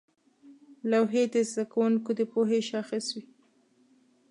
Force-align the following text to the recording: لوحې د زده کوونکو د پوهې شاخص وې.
لوحې 0.89 1.23
د 1.33 1.35
زده 1.49 1.63
کوونکو 1.71 2.09
د 2.19 2.21
پوهې 2.31 2.59
شاخص 2.69 3.05
وې. 3.15 3.23